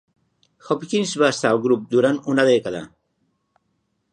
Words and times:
Hopkins 0.69 1.11
va 1.23 1.29
estar 1.35 1.51
al 1.55 1.61
grup 1.65 1.85
durant 1.93 2.17
una 2.35 2.47
dècada. 2.51 2.81